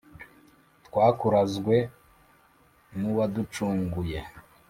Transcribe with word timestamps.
twakurazwe 0.85 1.75
n’uwaducunguye 2.97 4.19